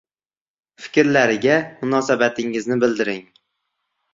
Fikrlariga 0.85 1.59
munosabatingizni 1.83 2.81
bildiring. 2.85 3.25